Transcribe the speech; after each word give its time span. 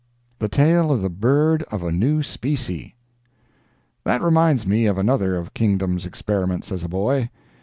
THE 0.39 0.49
TALE 0.49 0.89
OF 0.91 1.03
THE 1.03 1.11
"BIRD 1.11 1.61
OF 1.71 1.83
A 1.83 1.91
NEW 1.91 2.23
SPECIE" 2.23 2.95
That 4.03 4.23
reminds 4.23 4.65
me 4.65 4.87
of 4.87 4.97
another 4.97 5.35
of 5.35 5.53
Kingdom's 5.53 6.07
experiments 6.07 6.71
as 6.71 6.83
a 6.83 6.89
boy. 6.89 7.29